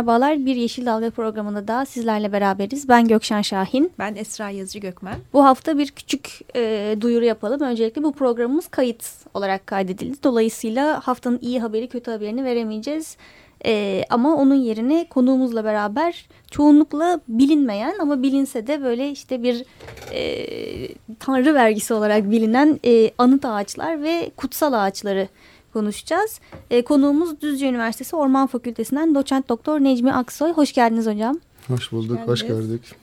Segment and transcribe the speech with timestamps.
[0.00, 2.88] Merhabalar, Bir Yeşil Dalga programında da sizlerle beraberiz.
[2.88, 3.92] Ben Gökşen Şahin.
[3.98, 5.14] Ben Esra Yazıcı Gökmen.
[5.32, 7.60] Bu hafta bir küçük e, duyuru yapalım.
[7.60, 10.22] Öncelikle bu programımız kayıt olarak kaydedildi.
[10.22, 13.16] Dolayısıyla haftanın iyi haberi, kötü haberini veremeyeceğiz.
[13.64, 19.64] E, ama onun yerine konuğumuzla beraber çoğunlukla bilinmeyen ama bilinse de böyle işte bir
[20.12, 25.28] e, tanrı vergisi olarak bilinen e, anıt ağaçlar ve kutsal ağaçları
[25.72, 26.40] konuşacağız.
[26.70, 30.52] E, konuğumuz Düzce Üniversitesi Orman Fakültesinden doçent doktor Necmi Aksoy.
[30.52, 31.38] Hoş geldiniz hocam.
[31.68, 32.96] Hoş bulduk, hoş, hoş gördük.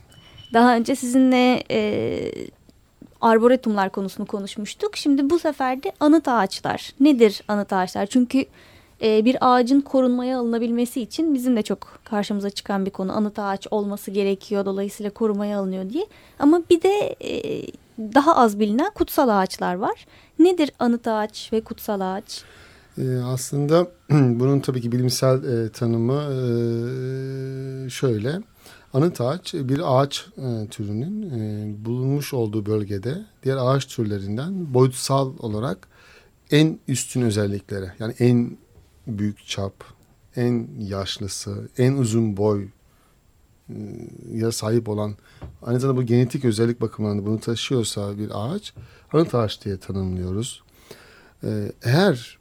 [0.53, 2.31] Daha önce sizinle e,
[3.21, 4.97] arboretumlar konusunu konuşmuştuk.
[4.97, 6.93] Şimdi bu sefer de anıt ağaçlar.
[6.99, 8.05] Nedir anıt ağaçlar?
[8.05, 8.45] Çünkü
[9.01, 13.17] e, bir ağacın korunmaya alınabilmesi için bizim de çok karşımıza çıkan bir konu.
[13.17, 16.05] Anıt ağaç olması gerekiyor dolayısıyla korumaya alınıyor diye.
[16.39, 17.63] Ama bir de e,
[17.97, 20.05] daha az bilinen kutsal ağaçlar var.
[20.39, 22.43] Nedir anıt ağaç ve kutsal ağaç?
[22.97, 28.41] Ee, aslında bunun tabii ki bilimsel e, tanımı e, şöyle.
[28.93, 35.87] Anıt ağaç bir ağaç e, türünün e, bulunmuş olduğu bölgede diğer ağaç türlerinden boyutsal olarak
[36.51, 38.57] en üstün özelliklere yani en
[39.07, 39.73] büyük çap,
[40.35, 42.67] en yaşlısı, en uzun boy
[44.33, 45.15] ya sahip olan
[45.61, 48.73] aynı zamanda bu genetik özellik bakımından bunu taşıyorsa bir ağaç
[49.13, 50.63] anıt ağaç diye tanımlıyoruz.
[51.43, 52.39] Ee, eğer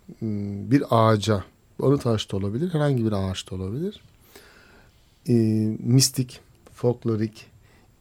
[0.70, 1.44] bir ağaca,
[1.82, 4.00] anıt ağaç da olabilir, herhangi bir ağaç da olabilir.
[5.28, 5.32] E,
[5.78, 6.41] mistik,
[6.75, 7.47] folklorik,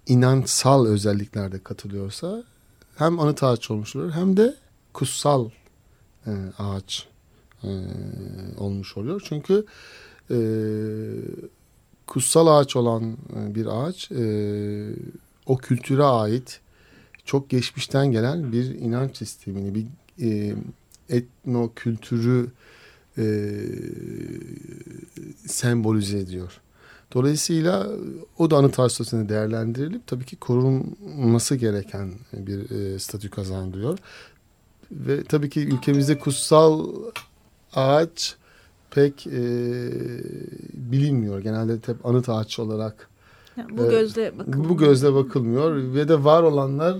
[0.07, 2.43] inansal özelliklerde katılıyorsa
[2.95, 4.55] hem anıt ağaç olmuş olur hem de
[4.93, 5.49] kutsal
[6.27, 7.07] e, ağaç
[7.63, 7.69] e,
[8.57, 9.21] olmuş oluyor.
[9.25, 9.65] Çünkü
[10.31, 10.37] e,
[12.07, 14.25] kutsal ağaç olan bir ağaç e,
[15.45, 16.61] o kültüre ait
[17.25, 19.85] çok geçmişten gelen bir inanç sistemini, bir
[20.21, 20.55] e,
[21.09, 22.47] etno kültürü
[23.17, 23.25] e,
[25.47, 26.61] sembolize ediyor.
[27.13, 27.87] Dolayısıyla
[28.37, 33.99] o da anıt ağaç değerlendirilip tabii ki korunması gereken bir e, statü kazandırıyor.
[34.91, 36.89] Ve tabii ki ülkemizde kutsal
[37.73, 38.35] ağaç
[38.95, 39.41] pek e,
[40.73, 41.39] bilinmiyor.
[41.39, 43.07] Genelde hep anıt ağaç olarak
[43.57, 44.69] yani bu gözle bakılmıyor.
[44.69, 46.97] Bu gözle bakılmıyor ve de var olanlar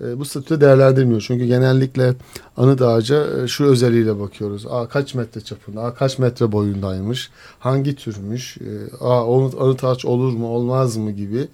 [0.00, 1.20] e, bu statüde değerlendirmiyor.
[1.20, 2.14] Çünkü genellikle
[2.56, 4.66] anıt ağaca e, şu özelliğiyle bakıyoruz.
[4.66, 10.32] Aa, kaç metre çapında, aa, kaç metre boyundaymış, hangi türmüş, e, aa, anıt ağaç olur
[10.32, 11.48] mu olmaz mı gibi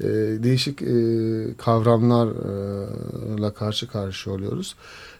[0.00, 0.06] e,
[0.42, 0.96] değişik e,
[1.58, 4.74] kavramlarla karşı karşıya oluyoruz.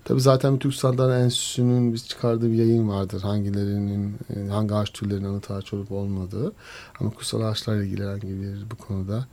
[0.06, 3.22] Tabi zaten Türk Sanatlar Enstitüsü'nün biz çıkardığı bir yayın vardır.
[3.22, 6.53] Hangilerinin, e, hangi ağaç türlerinin anıt ağaç olup olmadığı.
[7.00, 9.27] Ama kutsal ağaçlarla ilgili herhangi bir bu konuda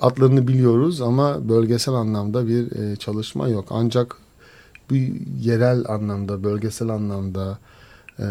[0.00, 3.66] adlarını biliyoruz ama bölgesel anlamda bir e, çalışma yok.
[3.70, 4.16] Ancak
[4.90, 4.94] bu
[5.40, 7.58] yerel anlamda, bölgesel anlamda
[8.18, 8.26] e,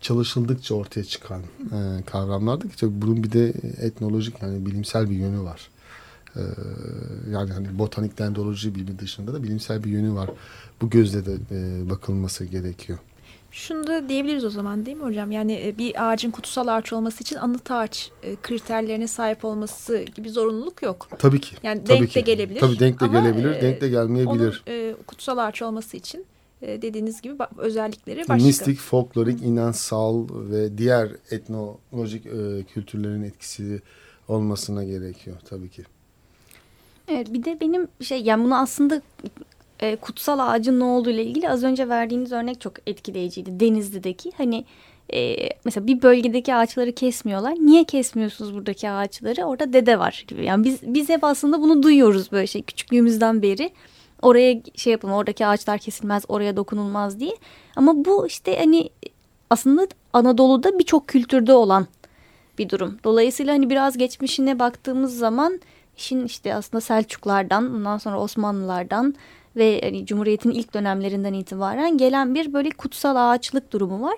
[0.00, 5.68] çalışıldıkça ortaya çıkan e, ki bunun bir de etnolojik yani bilimsel bir yönü var.
[6.38, 6.42] E,
[7.30, 10.30] yani hani botanik dendroloji bilimi dışında da bilimsel bir yönü var.
[10.80, 12.98] Bu gözle de e, bakılması gerekiyor.
[13.50, 15.32] Şunu da diyebiliriz o zaman değil mi hocam?
[15.32, 20.30] Yani e, bir ağacın kutsal ağaç olması için anıt ağaç e, kriterlerine sahip olması gibi
[20.30, 21.08] zorunluluk yok.
[21.18, 21.56] Tabii ki.
[21.62, 22.14] Yani tabii denk ki.
[22.14, 22.60] de gelebilir.
[22.60, 24.62] Tabii denk de gelebilir, e, denk de gelmeyebilir.
[24.66, 26.26] Onun e, kutsal ağaç olması için
[26.62, 28.34] e, dediğiniz gibi özellikleri başka.
[28.34, 33.82] Mistik, folklorik, inansal ve diğer etnolojik e, kültürlerin etkisi
[34.28, 35.84] olmasına gerekiyor tabii ki.
[37.08, 39.02] Evet bir de benim şey yani bunu aslında
[39.80, 43.60] e, kutsal ağacın ne olduğu ile ilgili az önce verdiğiniz örnek çok etkileyiciydi.
[43.60, 44.64] Denizli'deki hani
[45.12, 47.54] e, mesela bir bölgedeki ağaçları kesmiyorlar.
[47.54, 49.44] Niye kesmiyorsunuz buradaki ağaçları?
[49.44, 50.44] Orada dede var gibi.
[50.44, 53.70] Yani biz biz hep aslında bunu duyuyoruz böyle şey küçüklüğümüzden beri.
[54.22, 57.36] Oraya şey yapın oradaki ağaçlar kesilmez oraya dokunulmaz diye.
[57.76, 58.90] Ama bu işte hani
[59.50, 61.86] aslında Anadolu'da birçok kültürde olan
[62.58, 62.98] bir durum.
[63.04, 65.60] Dolayısıyla hani biraz geçmişine baktığımız zaman
[65.98, 69.14] işin işte aslında Selçuklardan ondan sonra Osmanlılardan
[69.56, 74.16] ve hani Cumhuriyet'in ilk dönemlerinden itibaren gelen bir böyle kutsal ağaçlık durumu var.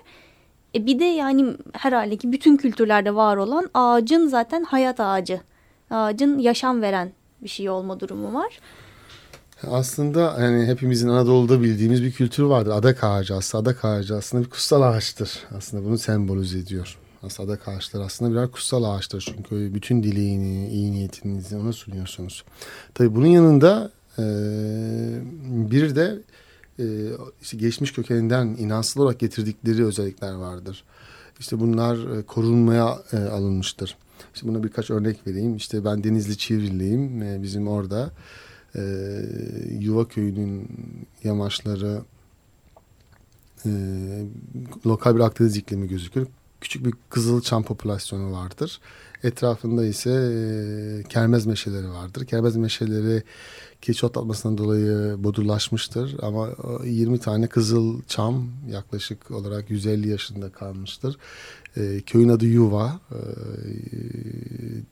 [0.75, 5.41] E bir de yani herhalde ki bütün kültürlerde var olan ağacın zaten hayat ağacı
[5.89, 7.11] ağacın yaşam veren
[7.41, 8.59] bir şey olma durumu var.
[9.71, 12.71] Aslında yani hepimizin Anadolu'da bildiğimiz bir kültür vardır.
[12.71, 13.69] Adak ağacı aslında.
[13.69, 15.39] Adak ağacı aslında bir kutsal ağaçtır.
[15.57, 16.97] Aslında bunu sembolize ediyor.
[17.23, 19.33] Aslında ağaçları aslında birer kutsal ağaçtır.
[19.35, 22.43] Çünkü bütün dileğini, iyi niyetinizi ona sunuyorsunuz.
[22.93, 24.23] Tabii bunun yanında e,
[25.71, 26.19] bir de
[26.79, 26.85] e,
[27.41, 30.83] işte geçmiş kökeninden inansal olarak getirdikleri özellikler vardır.
[31.39, 33.97] İşte bunlar e, korunmaya e, alınmıştır.
[34.33, 35.55] İşte buna birkaç örnek vereyim.
[35.55, 37.21] İşte ben Denizli Çivriliyim.
[37.21, 38.11] E, bizim orada
[38.75, 38.81] e,
[39.79, 40.67] Yuva Köyü'nün
[41.23, 42.01] yamaçları
[43.65, 43.71] e,
[44.85, 46.27] lokal bir Akdeniz iklimi gözükür.
[46.61, 48.79] Küçük bir kızılçam popülasyonu vardır.
[49.23, 52.25] Etrafında ise e, kermez meşeleri vardır.
[52.25, 53.23] Kermez meşeleri
[53.81, 56.15] keçi otlatmasından dolayı bodurlaşmıştır.
[56.21, 56.49] Ama
[56.85, 61.17] 20 tane kızıl çam yaklaşık olarak 150 yaşında kalmıştır.
[61.77, 62.99] E, köyün adı Yuva.
[63.11, 63.19] E,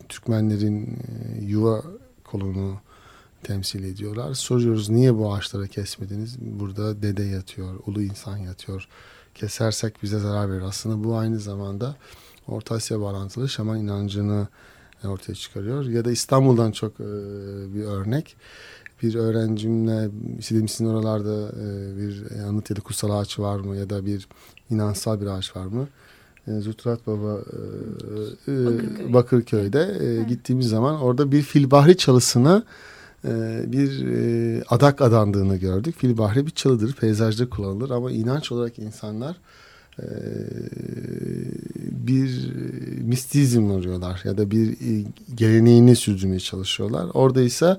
[0.10, 1.83] Türkmenlerin e, Yuva
[2.24, 2.77] kolunu
[3.44, 4.33] temsil ediyorlar.
[4.33, 6.38] Soruyoruz niye bu ağaçları kesmediniz?
[6.39, 8.88] Burada dede yatıyor, ulu insan yatıyor.
[9.36, 10.62] Kesersek bize zarar verir.
[10.62, 11.96] Aslında bu aynı zamanda
[12.48, 14.48] Orta Asya bağlantılı şaman inancını
[15.04, 15.86] ortaya çıkarıyor.
[15.86, 17.04] Ya da İstanbul'dan çok e,
[17.76, 18.36] bir örnek.
[19.04, 20.10] Bir öğrencimle
[20.40, 24.28] işte sizin oralarda e, bir anıt ya da kutsal ağaç var mı ya da bir
[24.70, 25.88] inansal bir ağaç var mı?
[26.48, 27.38] E, Zutrat Baba
[28.48, 29.14] e, e, Bakırköy.
[29.14, 32.99] Bakırköy'de e, gittiğimiz zaman orada bir filbahri çalısına e,
[33.66, 35.95] bir e, adak adandığını gördük.
[35.98, 39.36] Filbahri bir çalıdır, peyzajda kullanılır ama inanç olarak insanlar
[40.00, 40.06] e,
[41.92, 42.51] bir
[43.01, 44.77] mistizm arıyorlar ya da bir
[45.36, 47.07] geleneğini sürdürmeye çalışıyorlar.
[47.13, 47.77] Orada ise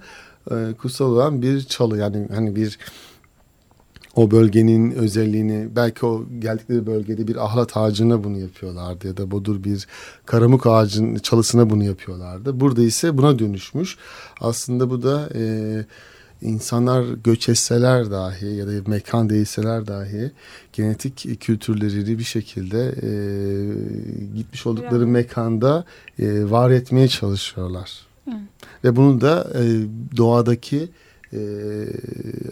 [0.78, 2.78] kutsal olan bir çalı yani hani bir
[4.16, 9.64] o bölgenin özelliğini belki o geldikleri bölgede bir ahlat ağacına bunu yapıyorlardı ya da bodur
[9.64, 9.86] bir
[10.26, 12.60] karamuk ağacın çalısına bunu yapıyorlardı.
[12.60, 13.96] Burada ise buna dönüşmüş.
[14.40, 15.42] Aslında bu da e,
[16.42, 20.32] insanlar göç etseler dahi ya da mekan değilseler dahi
[20.72, 23.10] genetik kültürleri bir şekilde e,
[24.36, 25.10] gitmiş oldukları yani.
[25.10, 25.84] mekanda
[26.18, 27.90] e, var etmeye çalışıyorlar.
[28.24, 28.30] Hı.
[28.84, 29.62] Ve bunu da e,
[30.16, 30.88] doğadaki
[31.32, 31.40] e,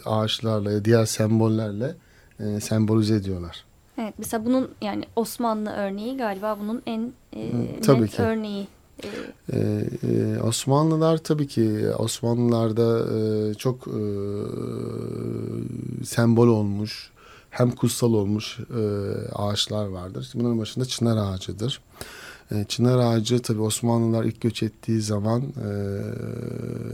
[0.04, 1.94] ağaçlarla, diğer sembollerle
[2.40, 3.64] e, sembolize ediyorlar.
[3.98, 8.22] Evet, mesela bunun yani Osmanlı örneği galiba bunun en e, tabii net ki.
[8.22, 8.68] örneği.
[9.52, 14.02] Ee, e, Osmanlılar tabii ki Osmanlılarda e, çok e,
[16.04, 17.10] sembol olmuş
[17.50, 18.82] hem kutsal olmuş e,
[19.32, 20.32] ağaçlar vardır.
[20.34, 21.80] Bunların başında çınar ağacıdır.
[22.00, 22.04] E,
[22.68, 25.70] çınar ağacı tabii Osmanlılar ilk göç ettiği zaman e,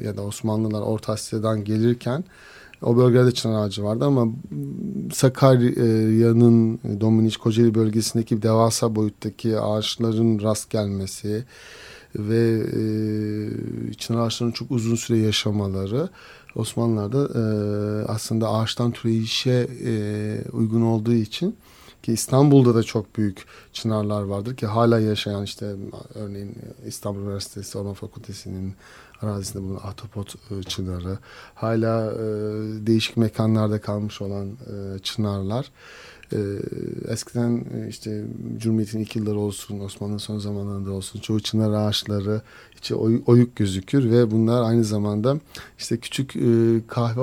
[0.05, 2.25] ya da Osmanlılar Orta Asya'dan gelirken
[2.83, 4.27] o bölgede çınar ağacı vardı ama
[5.13, 11.45] Sakarya'nın Dominiç Kocaeli bölgesindeki devasa boyuttaki ağaçların rast gelmesi
[12.17, 12.63] ve
[13.91, 16.09] e, çınar ağaçlarının çok uzun süre yaşamaları
[16.55, 17.43] Osmanlılar'da e,
[18.07, 19.93] aslında ağaçtan türeyişe e,
[20.53, 21.57] uygun olduğu için
[22.05, 25.77] ki İstanbul'da da çok büyük çınarlar vardır ki hala yaşayan işte
[26.15, 26.57] örneğin
[26.87, 28.75] İstanbul Üniversitesi Orman Fakültesi'nin
[29.23, 31.19] arazisinde bulunan Atopot e, çınarı.
[31.55, 32.17] Hala e,
[32.87, 35.71] değişik mekanlarda kalmış olan e, çınarlar.
[36.35, 36.39] E,
[37.09, 38.25] eskiden e, işte
[38.59, 42.41] Cumhuriyet'in ilk yılları olsun, Osmanlı'nın son zamanlarında olsun çoğu çınar ağaçları
[42.79, 45.37] içi oy, oyuk gözükür ve bunlar aynı zamanda
[45.79, 47.21] işte küçük e, kahve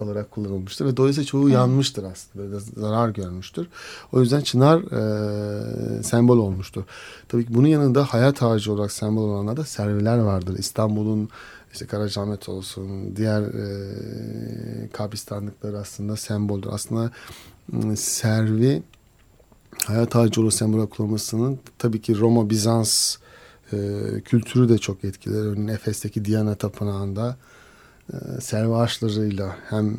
[0.00, 2.44] olarak kullanılmıştır ve dolayısıyla çoğu yanmıştır aslında.
[2.44, 3.66] Böyle zarar görmüştür.
[4.12, 6.84] O yüzden çınar e, sembol olmuştur.
[7.28, 10.58] Tabii ki bunun yanında hayat ağacı olarak sembol olanlar da serviler vardır.
[10.58, 11.28] İstanbul'un
[11.72, 16.68] işte Karacaahmet olsun, diğer e, kabristanlıkları aslında semboldür.
[16.72, 17.10] Aslında
[17.96, 18.82] servi
[19.86, 23.16] hayat ağacı olarak sembol kullanmasının tabii ki Roma, Bizans
[23.72, 23.76] e,
[24.24, 25.40] kültürü de çok etkiler.
[25.40, 27.36] Örneğin Efes'teki Diana Tapınağı'nda
[28.12, 29.96] e, servi ağaçlarıyla hem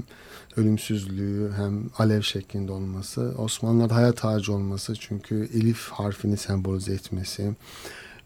[0.57, 7.55] ölümsüzlüğü hem alev şeklinde olması, Osmanlılar'da hayat ağacı olması çünkü elif harfini sembolize etmesi,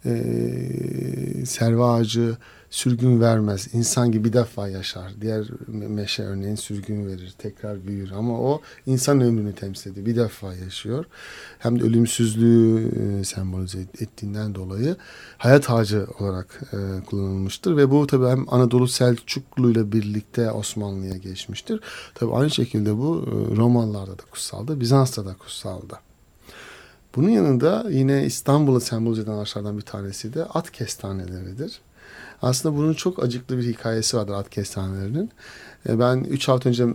[0.06, 2.38] e, servi ağacı
[2.76, 3.68] sürgün vermez.
[3.74, 5.14] İnsan gibi bir defa yaşar.
[5.22, 7.36] Diğer meşe örneğin sürgün verir.
[7.38, 8.12] Tekrar büyür.
[8.12, 10.06] Ama o insan ömrünü temsil ediyor.
[10.06, 11.06] Bir defa yaşıyor.
[11.60, 14.96] Hem de ölümsüzlüğü e, sembolize ettiğinden dolayı
[15.38, 17.78] hayat ağacı olarak e, kullanılmıştır.
[17.78, 21.80] Ve bu tabii hem Anadolu Selçuklu ile birlikte Osmanlı'ya geçmiştir.
[22.16, 24.80] Tabii aynı şekilde bu e, Romalılarda da kutsaldı.
[24.80, 26.00] Bizans'ta da kutsaldı.
[27.16, 31.82] Bunun yanında yine İstanbul'u sembolize eden ağaçlardan bir tanesi de at kestaneleridir.
[32.42, 35.32] Aslında bunun çok acıklı bir hikayesi vardır at kestanelerinin.
[35.90, 36.86] E, ben 3 hafta önce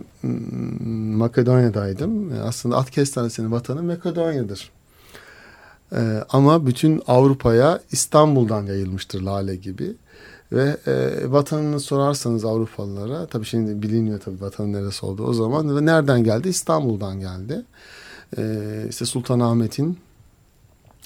[1.17, 2.33] Makedonya'daydım.
[2.33, 4.71] E, aslında at kestanesinin vatanı Makedonya'dır.
[5.95, 9.95] E, ama bütün Avrupa'ya İstanbul'dan yayılmıştır lale gibi.
[10.51, 15.85] Ve e, vatanını sorarsanız Avrupalılara, tabii şimdi biliniyor tabii vatanın neresi olduğu o zaman ve
[15.85, 16.49] nereden geldi?
[16.49, 17.65] İstanbul'dan geldi.
[18.37, 19.97] E, işte Sultanahmet'in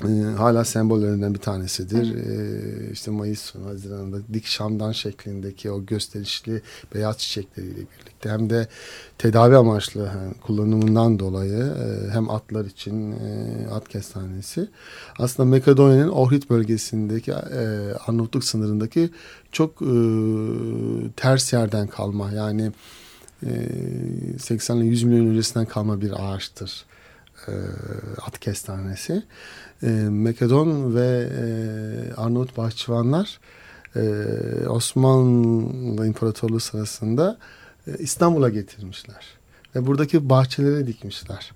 [0.03, 2.15] e, hala sembollerinden bir tanesidir.
[2.15, 6.61] E, işte Mayıs sonu Haziran'da dik şamdan şeklindeki o gösterişli
[6.95, 8.67] beyaz çiçekleriyle birlikte hem de
[9.17, 14.67] tedavi amaçlı yani kullanımından dolayı e, hem atlar için e, at kestanesi.
[15.19, 19.09] Aslında Makedonya'nın Ohrid bölgesindeki e, Arnavutluk sınırındaki
[19.51, 19.95] çok e,
[21.15, 22.71] ters yerden kalma yani
[23.45, 23.49] e,
[24.39, 26.85] 80 ile 100 milyon öncesinden kalma bir ağaçtır
[27.47, 27.53] e,
[28.21, 29.23] at kestanesi.
[29.83, 33.39] E, Makedon ve e, Arnavut bahçıvanlar
[33.95, 34.01] e,
[34.67, 37.37] Osmanlı İmparatorluğu sırasında
[37.87, 39.25] e, İstanbul'a getirmişler.
[39.75, 41.51] Ve buradaki bahçelere dikmişler.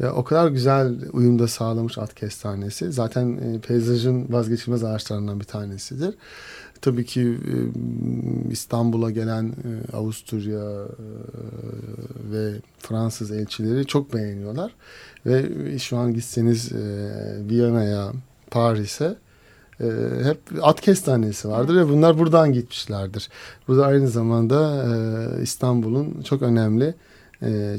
[0.00, 2.92] Ve o kadar güzel uyumda sağlamış at kestanesi.
[2.92, 6.14] Zaten e, peyzajın vazgeçilmez ağaçlarından bir tanesidir.
[6.80, 7.38] Tabii ki
[8.50, 9.52] İstanbul'a gelen
[9.92, 10.86] Avusturya
[12.32, 14.74] ve Fransız elçileri çok beğeniyorlar.
[15.26, 16.72] Ve şu an gitseniz
[17.48, 18.12] Viyana'ya,
[18.50, 19.14] Paris'e
[20.22, 23.28] hep at kestanesi vardır ve bunlar buradan gitmişlerdir.
[23.68, 24.84] Burada aynı zamanda
[25.42, 26.94] İstanbul'un çok önemli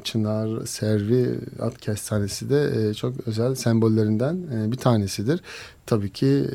[0.04, 4.38] Çınar, Servi, at kestanesi de çok özel sembollerinden
[4.72, 5.42] bir tanesidir.
[5.86, 6.46] Tabii ki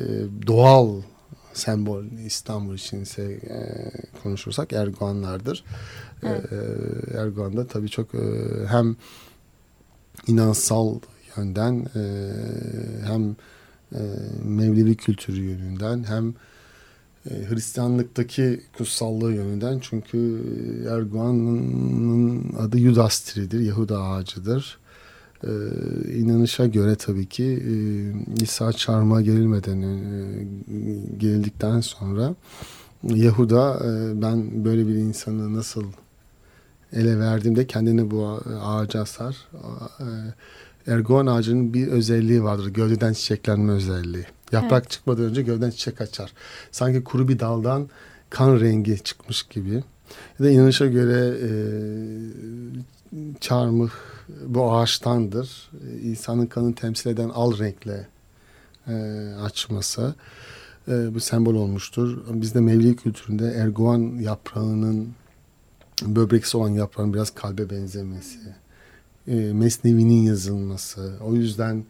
[0.47, 1.01] doğal
[1.57, 3.59] sembol İstanbul için ise e,
[4.23, 5.63] konuşursak Erdoğanlardır.
[6.23, 6.45] Evet.
[6.51, 8.19] E, Erdoğan da tabii çok e,
[8.67, 8.95] hem
[10.27, 10.99] inansal
[11.37, 12.01] yönden e,
[13.07, 13.35] hem
[13.95, 14.01] e,
[14.43, 16.33] Mevlevi kültürü yönünden hem
[17.29, 20.41] e, Hristiyanlıktaki kutsallığı yönünden çünkü
[20.89, 24.79] Erdoğan'ın adı Yudastri'dir, Yahuda ağacıdır.
[25.43, 25.49] Ee,
[26.13, 27.73] inanışa göre tabii ki e,
[28.43, 29.89] İsa çarmıha gerilmeden e,
[31.17, 32.35] gerildikten sonra
[33.03, 35.83] Yahuda e, ben böyle bir insanı nasıl
[36.93, 39.47] ele verdiğimde kendini bu ağaca asar.
[39.99, 40.07] E,
[40.91, 42.67] Erdoğan ağacının bir özelliği vardır.
[42.67, 44.25] Gövdeden çiçeklenme özelliği.
[44.51, 44.89] Yaprak evet.
[44.89, 46.33] çıkmadan önce gövden çiçek açar.
[46.71, 47.89] Sanki kuru bir daldan
[48.29, 49.83] kan rengi çıkmış gibi.
[50.39, 51.49] Ya da inanışa göre e,
[53.41, 53.91] çarmıh
[54.45, 55.71] bu ağaçtandır.
[56.01, 58.07] İnsanın kanını temsil eden al renkle
[58.87, 58.93] e,
[59.41, 60.15] açması
[60.87, 62.17] e, bu sembol olmuştur.
[62.29, 65.09] Bizde Mevli kültüründe erguvan yaprağının
[66.01, 68.39] böbreksi olan yaprağın biraz kalbe benzemesi,
[69.27, 71.83] e, mesnevinin yazılması, o yüzden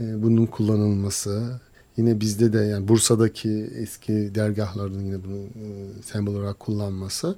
[0.00, 1.60] e, bunun kullanılması,
[1.96, 7.36] yine bizde de yani Bursa'daki eski dergahların yine bunu e, sembol olarak kullanması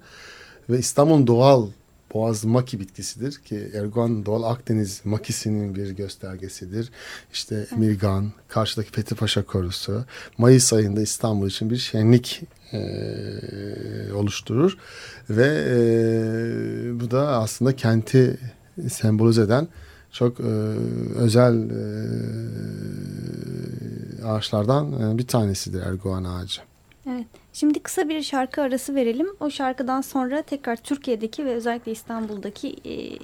[0.70, 1.68] ve İstanbul'un doğal
[2.14, 6.90] Boğaz maki bitkisidir ki Erguvan Doğal Akdeniz makisinin bir göstergesidir.
[7.32, 10.04] İşte Emirgan, karşıdaki Fethi Paşa Korusu,
[10.38, 12.42] Mayıs ayında İstanbul için bir şenlik
[12.72, 12.78] e,
[14.14, 14.78] oluşturur.
[15.30, 18.38] Ve e, bu da aslında kenti
[18.88, 19.68] sembolize eden
[20.12, 20.42] çok e,
[21.16, 21.84] özel e,
[24.24, 26.60] ağaçlardan e, bir tanesidir Erguvan ağacı.
[27.06, 27.26] Evet.
[27.52, 29.26] Şimdi kısa bir şarkı arası verelim.
[29.40, 33.18] O şarkıdan sonra tekrar Türkiye'deki ve özellikle İstanbul'daki e,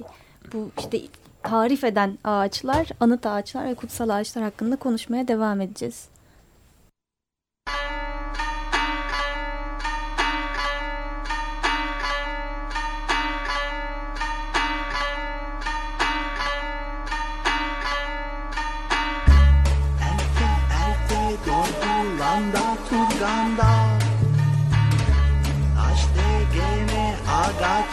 [0.53, 1.01] bu işte
[1.43, 6.07] tarif eden ağaçlar, anıt ağaçlar ve kutsal ağaçlar hakkında konuşmaya devam edeceğiz.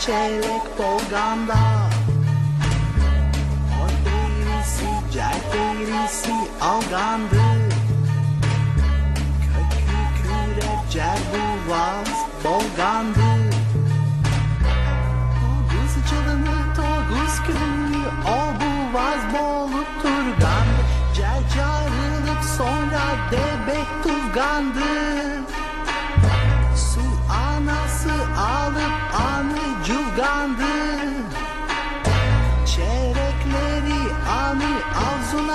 [0.06, 1.56] Çeyrek polganda
[3.70, 7.42] Mor derisi, cer derisi algandı
[9.40, 12.08] Kökü kürek, cer buvaz
[12.44, 13.52] bolgandı
[15.40, 20.66] Toguz çalını, toguz köyü, o buvaz bolup turgan
[21.16, 25.15] Cer carılıp sonra debek tuzgandı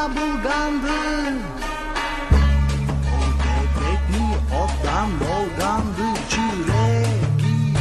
[0.02, 1.32] ağzına bulgandı
[4.10, 7.74] mi ottan bolgandı çüreki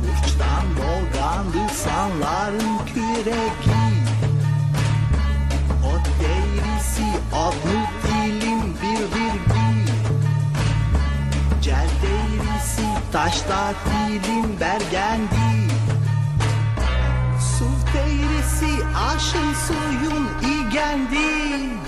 [0.00, 3.80] Kurçtan bolgandı sanların küreki.
[5.84, 9.92] O deyrisi otlu dilim bir bir bir
[11.62, 15.70] Cel deyrisi taşta dilim bergendi.
[17.58, 20.28] Su deyrisi aşın suyun
[20.70, 21.79] Gandhi.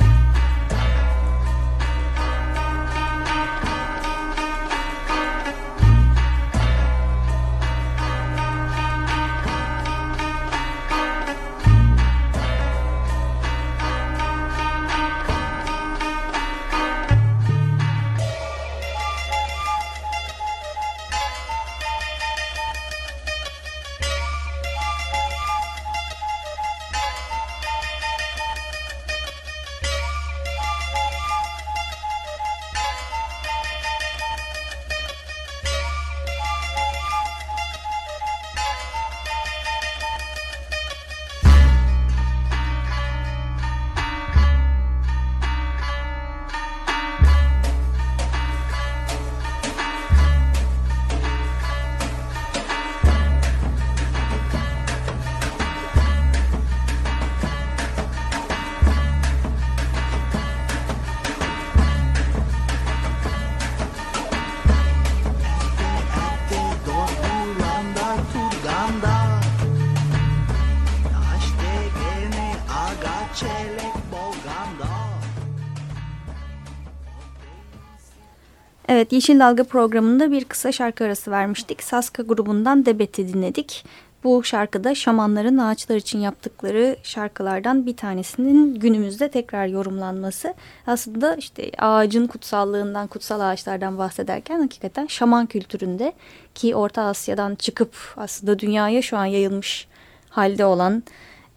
[79.12, 81.82] Yeşil Dalga programında bir kısa şarkı arası vermiştik.
[81.82, 83.84] Saska grubundan Debet'i dinledik.
[84.24, 90.54] Bu şarkıda şamanların ağaçlar için yaptıkları şarkılardan bir tanesinin günümüzde tekrar yorumlanması.
[90.86, 96.12] Aslında işte ağacın kutsallığından, kutsal ağaçlardan bahsederken hakikaten şaman kültüründe
[96.54, 99.88] ki Orta Asya'dan çıkıp aslında dünyaya şu an yayılmış
[100.28, 101.02] halde olan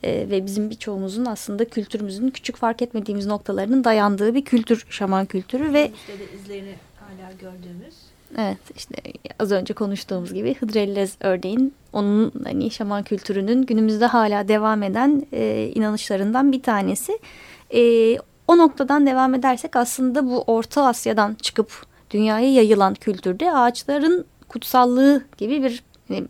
[0.03, 5.73] e, ve bizim birçoğumuzun aslında kültürümüzün küçük fark etmediğimiz noktalarının dayandığı bir kültür, şaman kültürü
[5.73, 7.95] ve İşte de izlerini hala gördüğümüz.
[8.37, 8.95] Evet işte
[9.39, 15.71] az önce konuştuğumuz gibi Hıdrellez örneğin onun hani şaman kültürünün günümüzde hala devam eden e,
[15.75, 17.19] inanışlarından bir tanesi.
[17.73, 17.81] E,
[18.47, 25.63] o noktadan devam edersek aslında bu Orta Asya'dan çıkıp dünyaya yayılan kültürde ağaçların kutsallığı gibi
[25.63, 26.25] bir hani,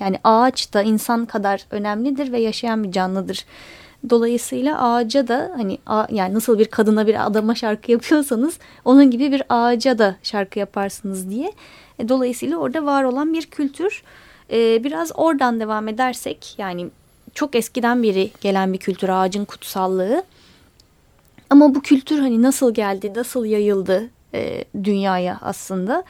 [0.00, 3.44] yani ağaç da insan kadar önemlidir ve yaşayan bir canlıdır.
[4.10, 5.78] Dolayısıyla ağaca da hani
[6.10, 11.30] yani nasıl bir kadına bir adama şarkı yapıyorsanız onun gibi bir ağaca da şarkı yaparsınız
[11.30, 11.52] diye.
[11.98, 14.02] E, dolayısıyla orada var olan bir kültür.
[14.50, 16.88] E, biraz oradan devam edersek yani
[17.34, 20.24] çok eskiden beri gelen bir kültür ağacın kutsallığı.
[21.50, 26.04] Ama bu kültür hani nasıl geldi, nasıl yayıldı e, dünyaya aslında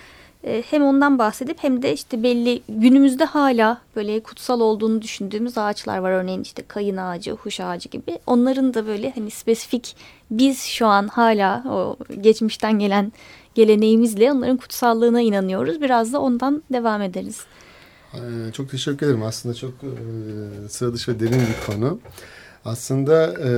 [0.44, 5.98] e, hem ondan bahsedip hem de işte belli günümüzde hala böyle kutsal olduğunu düşündüğümüz ağaçlar
[5.98, 6.10] var.
[6.10, 8.18] Örneğin işte kayın ağacı, huş ağacı gibi.
[8.26, 9.96] Onların da böyle hani spesifik
[10.30, 13.12] biz şu an hala o geçmişten gelen
[13.54, 15.80] geleneğimizle onların kutsallığına inanıyoruz.
[15.80, 17.40] Biraz da ondan devam ederiz.
[18.14, 18.18] Ee,
[18.52, 19.22] çok teşekkür ederim.
[19.22, 21.98] Aslında çok e, sıra dışı ve derin bir konu.
[22.64, 23.50] Aslında e,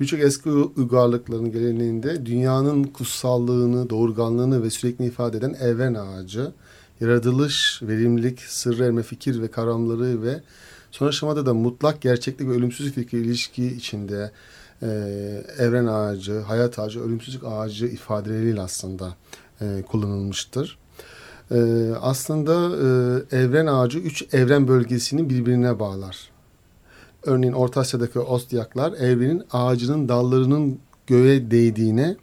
[0.00, 6.52] Birçok eski uygarlıkların geleneğinde dünyanın kutsallığını, doğurganlığını ve sürekli ifade eden evren ağacı,
[7.00, 10.40] yaratılış, verimlilik, sırrı erme fikir ve kavramları ve
[10.90, 14.30] son aşamada da mutlak gerçeklik ve ölümsüzlük fikri ilişki içinde
[14.82, 14.86] e,
[15.58, 19.14] evren ağacı, hayat ağacı, ölümsüzlük ağacı ifadeleriyle aslında
[19.60, 20.78] e, kullanılmıştır.
[21.50, 22.52] E, aslında
[23.32, 26.37] e, evren ağacı üç evren bölgesini birbirine bağlar.
[27.22, 32.16] Örneğin Orta Asya'daki Ostyaklar evrenin ağacının dallarının göğe değdiğine,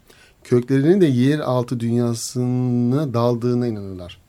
[0.43, 4.21] köklerinin de yer altı dünyasına daldığına inanırlar.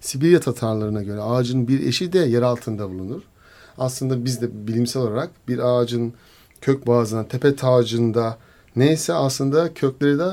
[0.00, 3.22] Sibirya Tatarlarına göre ağacın bir eşi de yer altında bulunur.
[3.78, 6.12] Aslında biz de bilimsel olarak bir ağacın
[6.60, 8.38] kök bazına, tepe tacında
[8.76, 10.30] neyse aslında kökleri de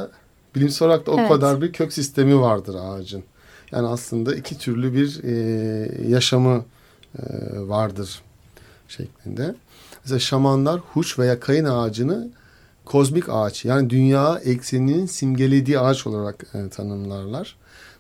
[0.56, 1.30] bilimsel olarak da o evet.
[1.30, 3.24] kadar bir kök sistemi vardır ağacın.
[3.72, 6.66] Yani aslında iki türlü bir e, yaşamı
[7.20, 7.24] e,
[7.60, 8.22] vardır
[8.88, 9.56] şeklinde.
[10.04, 12.30] Mesela şamanlar huş veya kayın ağacını
[12.86, 17.56] kozmik ağaç yani dünya ekseninin simgelediği ağaç olarak e, tanımlarlar.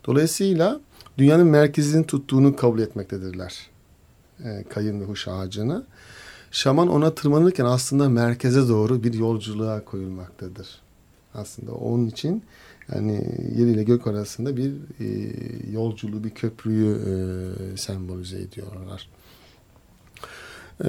[0.06, 0.80] Dolayısıyla
[1.18, 3.68] dünyanın merkezini tuttuğunu kabul etmektedirler
[4.44, 5.84] e, kayın ve huş ağacını.
[6.52, 10.68] Şaman ona tırmanırken aslında merkeze doğru bir yolculuğa koyulmaktadır.
[11.34, 12.44] Aslında onun için
[12.94, 13.12] yani
[13.56, 15.34] yer ile gök arasında bir e,
[15.72, 19.10] yolculuğu, bir köprüyü e, sembolize ediyorlar.
[20.82, 20.88] Ee,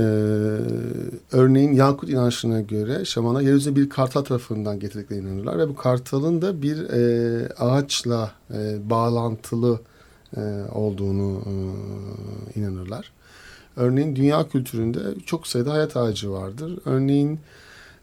[1.33, 6.63] örneğin Yakut inançlarına göre şamana yeryüzüne bir kartal tarafından getirdiklerine inanırlar ve bu kartalın da
[6.63, 9.81] bir e, ağaçla e, bağlantılı
[10.37, 10.41] e,
[10.75, 13.13] olduğunu e, inanırlar.
[13.77, 16.79] Örneğin dünya kültüründe çok sayıda hayat ağacı vardır.
[16.85, 17.41] Örneğin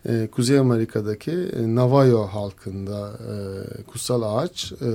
[0.09, 4.85] e, Kuzey Amerika'daki e, Navajo halkında e, kutsal ağaç e,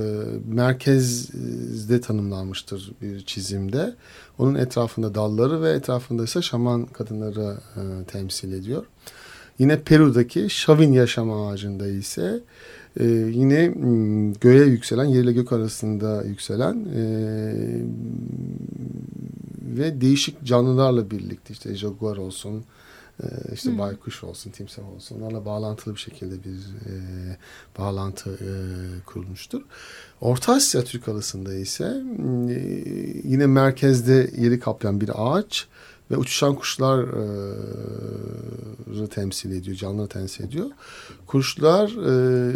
[0.47, 3.95] merkezde tanımlanmıştır bir çizimde.
[4.37, 8.85] Onun etrafında dalları ve etrafında ise şaman kadınları e, temsil ediyor.
[9.59, 12.39] Yine Peru'daki Şavin yaşam ağacında ise
[12.99, 13.73] e, yine
[14.41, 17.03] göğe yükselen, yer ile gök arasında yükselen e,
[19.77, 22.63] ve değişik canlılarla birlikte işte jaguar olsun,
[23.53, 23.79] işte hmm.
[23.79, 26.93] baykuş olsun, timsah olsun onlarla bağlantılı bir şekilde bir e,
[27.79, 28.51] bağlantı e,
[29.05, 29.61] kurulmuştur.
[30.21, 32.03] Orta Asya Türk arasında ise
[32.49, 32.83] e,
[33.23, 35.67] yine merkezde yeri kaplayan bir ağaç
[36.11, 37.03] ve uçuşan kuşlar
[39.03, 40.67] e, temsil ediyor, canlıları temsil ediyor.
[41.27, 42.53] Kuşlar e,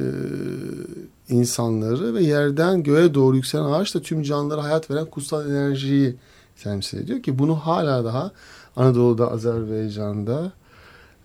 [1.30, 6.16] insanları ve yerden göğe doğru yükselen ağaç da tüm canlılara hayat veren kutsal enerjiyi
[6.64, 8.32] temsil ediyor ki bunu hala daha
[8.76, 10.52] Anadolu'da, Azerbaycan'da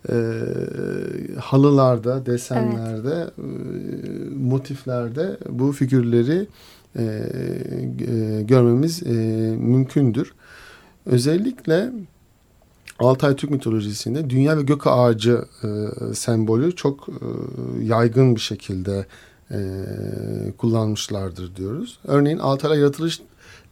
[0.09, 0.15] e,
[1.39, 4.09] halılarda, desenlerde, evet.
[4.09, 6.47] e, motiflerde bu figürleri
[6.95, 9.11] e, e, görmemiz e,
[9.57, 10.33] mümkündür.
[11.05, 11.91] Özellikle
[12.99, 15.67] Altay Türk mitolojisinde dünya ve gök ağacı e,
[16.13, 17.25] sembolü çok e,
[17.83, 19.05] yaygın bir şekilde
[19.51, 19.59] e,
[20.57, 21.99] kullanmışlardır diyoruz.
[22.07, 23.21] Örneğin Altay'la yaratılış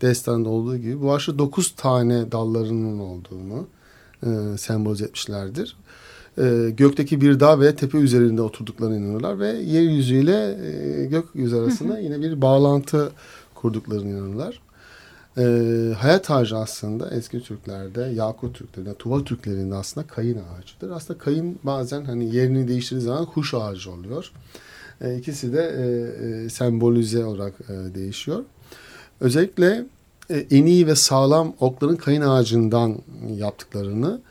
[0.05, 3.67] destanında olduğu gibi bu ağaçta dokuz tane dallarının olduğunu
[4.23, 5.77] e, sembolize etmişlerdir.
[6.37, 10.57] e, gökteki bir dağ ve tepe üzerinde oturduklarına inanırlar ve yeryüzüyle
[11.01, 13.11] e, gökyüzü arasında yine bir bağlantı
[13.55, 14.61] kurduklarına inanırlar.
[15.37, 15.43] E,
[15.93, 20.89] hayat ağacı aslında eski Türklerde, Yakut Türklerinde, Tuva Türklerinde aslında kayın ağacıdır.
[20.89, 24.31] Aslında kayın bazen hani yerini değiştirdiği zaman kuş ağacı oluyor.
[25.01, 25.85] E, ikisi de e,
[26.45, 28.43] e, sembolize olarak e, değişiyor.
[29.21, 29.85] Özellikle
[30.29, 32.97] en iyi ve sağlam okların kayın ağacından
[33.35, 34.21] yaptıklarını,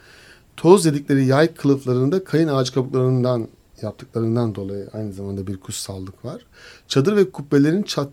[0.56, 3.48] toz dedikleri yay kılıflarını da kayın ağacı kabuklarından
[3.82, 6.46] yaptıklarından dolayı aynı zamanda bir kutsallık var.
[6.88, 8.08] Çadır ve kubbelerin çat,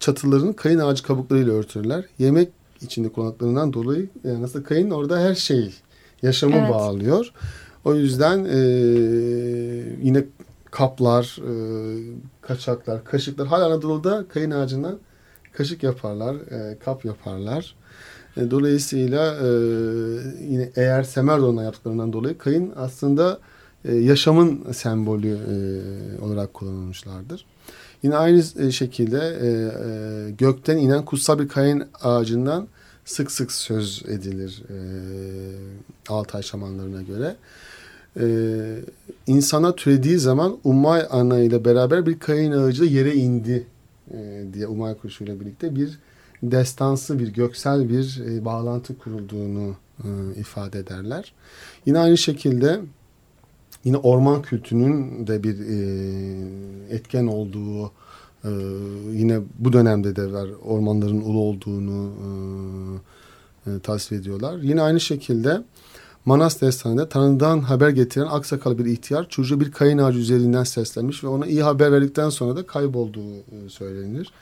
[0.00, 2.04] çatılarını kayın ağacı kabuklarıyla örtürler.
[2.18, 2.48] Yemek
[2.80, 5.74] içinde kullandıklarından dolayı yani aslında kayın orada her şey
[6.22, 6.70] yaşamı Evet.
[6.70, 7.32] bağlıyor.
[7.84, 8.58] O yüzden e,
[10.02, 10.24] yine
[10.70, 11.52] kaplar, e,
[12.40, 14.98] kaçaklar, kaşıklar hala Anadolu'da kayın ağacından
[15.56, 17.74] kaşık yaparlar, e, kap yaparlar.
[18.36, 19.48] E, dolayısıyla e,
[20.50, 23.38] yine eğer Semerdon'dan yaptıklarından dolayı kayın aslında
[23.84, 27.46] e, yaşamın sembolü e, olarak kullanılmışlardır.
[28.02, 32.68] Yine aynı e, şekilde e, e, gökten inen kutsal bir kayın ağacından
[33.04, 34.78] sık sık söz edilir e,
[36.08, 37.36] Altay şamanlarına göre.
[38.20, 38.26] E,
[39.26, 43.66] insana türediği zaman Ummay Ana ile beraber bir kayın ağacı yere indi
[44.10, 45.98] e, diye Umay kuşu ile birlikte bir
[46.42, 50.08] destansı bir göksel bir e, bağlantı kurulduğunu e,
[50.40, 51.32] ifade ederler.
[51.86, 52.80] Yine aynı şekilde
[53.84, 57.92] yine orman kültünün de bir e, etken olduğu
[58.44, 58.50] e,
[59.12, 62.12] yine bu dönemde de var ormanların ulu olduğunu
[63.66, 64.58] e, e, tasvir ediyorlar.
[64.58, 65.62] Yine aynı şekilde
[66.26, 71.28] Manas destanında Tanrı'dan haber getiren aksakalı bir ihtiyar çocuğu bir kayın ağacı üzerinden seslenmiş ve
[71.28, 74.32] ona iyi haber verdikten sonra da kaybolduğu e, söylenir.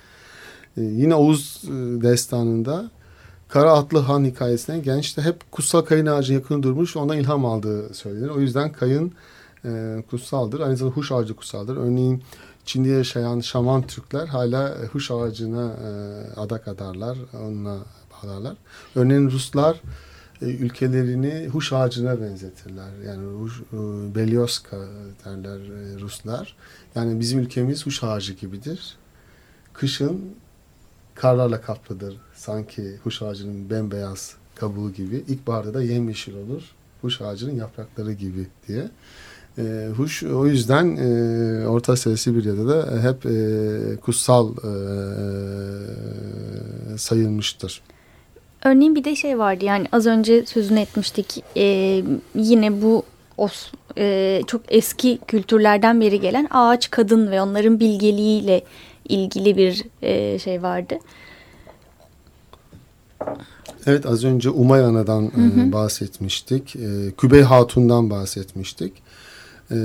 [0.76, 1.70] E, yine Oğuz e,
[2.02, 2.90] destanında
[3.48, 7.44] Kara Atlı Han hikayesinde genç de hep kutsal kayın ağacı yakın durmuş ve ondan ilham
[7.44, 8.28] aldığı söylenir.
[8.28, 9.12] O yüzden kayın
[10.10, 10.60] kutsaldır.
[10.60, 11.76] Aynı zamanda huş ağacı kutsaldır.
[11.76, 12.22] Örneğin
[12.64, 15.76] Çin'de yaşayan şaman Türkler hala huş ağacına
[16.36, 17.18] adak adarlar.
[17.42, 17.78] Onunla
[18.12, 18.56] bağlarlar.
[18.94, 19.80] Örneğin Ruslar
[20.40, 22.90] ülkelerini huş ağacına benzetirler.
[23.06, 23.76] Yani huş, e,
[24.14, 24.76] Belyoska
[25.24, 26.56] derler e, Ruslar.
[26.94, 28.96] Yani bizim ülkemiz huş ağacı gibidir.
[29.72, 30.20] Kışın
[31.14, 32.16] karlarla kaplıdır.
[32.34, 35.24] Sanki huş ağacının bembeyaz kabuğu gibi.
[35.28, 36.62] İlkbaharda da yemyeşil olur.
[37.02, 38.90] Huş ağacının yaprakları gibi diye.
[39.58, 44.68] E, huş o yüzden e, Orta Asya Sibirya'da da hep e, kutsal e,
[46.98, 47.82] sayılmıştır.
[48.64, 52.02] Örneğin bir de şey vardı yani az önce sözünü etmiştik e,
[52.34, 53.02] yine bu
[53.36, 58.64] os, e, çok eski kültürlerden beri gelen ağaç kadın ve onların bilgeliğiyle
[59.08, 60.94] ilgili bir e, şey vardı.
[63.86, 66.76] Evet az önce Umay Ana'dan e, bahsetmiştik.
[66.76, 68.92] E, Kübey Hatun'dan bahsetmiştik.
[69.70, 69.76] E,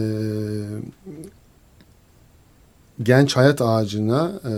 [3.03, 4.53] genç hayat ağacına e,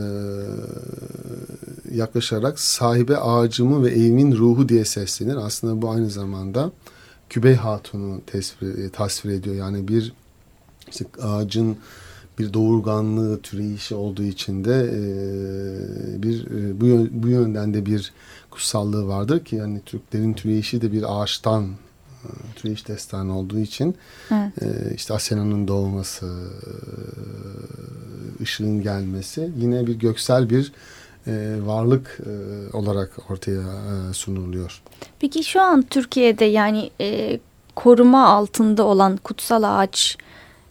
[1.96, 5.36] yaklaşarak sahibe ağacımı ve evimin ruhu diye seslenir.
[5.36, 6.72] Aslında bu aynı zamanda
[7.30, 9.56] Kübey Hatun'u tasvir, e, tasvir ediyor.
[9.56, 10.14] Yani bir
[10.90, 11.78] işte ağacın
[12.40, 15.02] bir doğurganlığı türeyişi olduğu için de e,
[16.24, 18.14] bir e, bu, bu yönden de bir
[18.52, 21.68] kutsallığı vardır ki yani Türklerin türeyişi de bir ağaçtan
[22.56, 23.96] türeyiş destanı olduğu için
[24.32, 24.52] Evet.
[24.62, 26.72] e, işte Asena'nın doğması, e,
[28.44, 30.72] ışığın gelmesi yine bir göksel bir
[31.28, 32.32] e, varlık e,
[32.78, 34.82] olarak ortaya e, sunuluyor.
[35.20, 37.40] Peki şu an Türkiye'de yani e,
[37.76, 40.18] koruma altında olan kutsal ağaç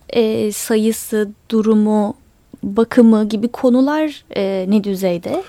[0.09, 2.15] e, sayısı, durumu,
[2.63, 5.43] bakımı gibi konular e, ne düzeyde?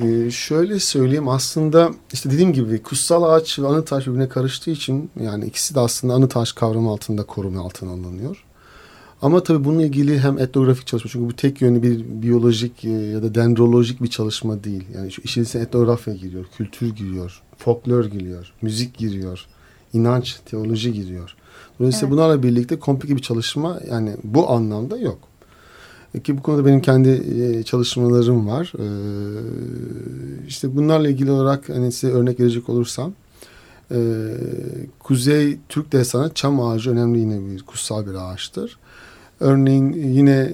[0.00, 5.10] Ee, şöyle söyleyeyim aslında işte dediğim gibi kutsal ağaç ve anıt taş birbirine karıştığı için
[5.20, 8.44] yani ikisi de aslında anıt taş kavramı altında koruma altına alınıyor.
[9.22, 13.22] Ama tabii bununla ilgili hem etnografik çalışma çünkü bu tek yönlü bir biyolojik e, ya
[13.22, 14.84] da dendrolojik bir çalışma değil.
[14.94, 19.46] Yani şu işin içine etnografya giriyor, kültür giriyor, folklor giriyor, müzik giriyor,
[19.92, 21.34] inanç, teoloji giriyor.
[21.78, 22.12] Dolayısıyla Evet.
[22.12, 25.18] bunlarla birlikte komplike bir çalışma yani bu anlamda yok.
[26.14, 28.72] E, Ki bu konuda benim kendi e, çalışmalarım var.
[28.78, 28.86] E,
[30.48, 33.12] işte bunlarla ilgili olarak hani size örnek verecek olursam
[34.98, 38.78] Kuzey Türk destanı çam ağacı önemli yine bir kutsal bir ağaçtır.
[39.40, 40.50] Örneğin yine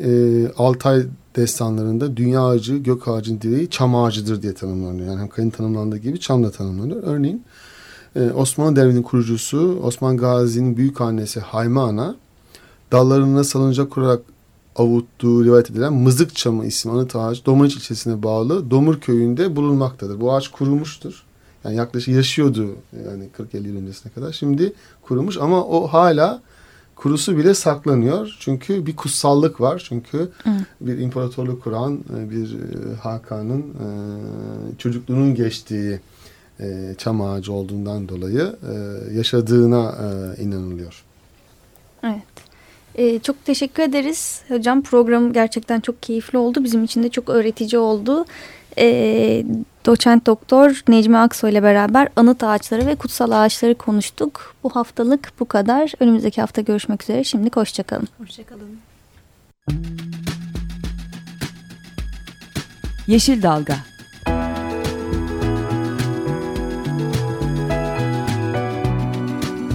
[0.57, 1.03] Altay
[1.37, 5.07] destanlarında dünya ağacı, gök ağacın direği çam ağacıdır diye tanımlanıyor.
[5.07, 7.03] Yani hem kayın tanımlandığı gibi çam da tanımlanıyor.
[7.03, 7.42] Örneğin
[8.35, 12.16] Osmanlı Devleti'nin kurucusu Osman Gazi'nin büyük annesi Hayme Ana
[12.92, 14.21] dallarına salıncak kurarak
[14.79, 20.21] avuttuğu rivayet edilen Mızık Çamı isimli anıt ağaç Domaniç ilçesine bağlı Domur köyünde bulunmaktadır.
[20.21, 21.25] Bu ağaç kurumuştur.
[21.64, 24.33] Yani yaklaşık yaşıyordu yani 40-50 yıl öncesine kadar.
[24.33, 26.43] Şimdi kurumuş ama o hala
[26.97, 28.37] kurusu bile saklanıyor.
[28.41, 29.85] Çünkü bir kutsallık var.
[29.88, 30.31] Çünkü
[30.81, 33.88] bir imparatorluk kuran e, bir e, Hakan'ın e,
[34.79, 36.01] çocukluğunun geçtiği
[36.99, 38.57] çam ağacı olduğundan dolayı
[39.14, 39.95] yaşadığına
[40.38, 41.05] inanılıyor.
[42.03, 42.47] Evet.
[42.98, 44.82] Ee, çok teşekkür ederiz hocam.
[44.82, 46.64] Program gerçekten çok keyifli oldu.
[46.64, 48.24] Bizim için de çok öğretici oldu.
[48.78, 49.44] Ee,
[49.87, 54.54] doçent doktor Necmi Aksoy ile beraber anıt ağaçları ve kutsal ağaçları konuştuk.
[54.62, 55.92] Bu haftalık bu kadar.
[56.00, 57.24] Önümüzdeki hafta görüşmek üzere.
[57.24, 58.08] Şimdi hoşçakalın.
[58.18, 58.78] Hoşçakalın.
[63.06, 63.76] Yeşil Dalga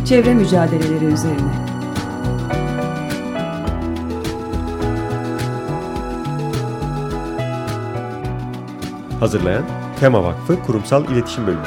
[0.06, 1.63] Çevre mücadeleleri üzerine
[9.24, 9.66] Hazırlayan
[10.00, 11.64] Tema Vakfı Kurumsal İletişim Bölümü.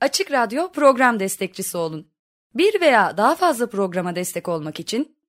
[0.00, 2.08] Açık Radyo program destekçisi olun.
[2.54, 5.21] Bir veya daha fazla programa destek olmak için